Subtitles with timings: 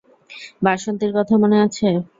[0.63, 1.87] বাসন্তির কথা মনে আছে?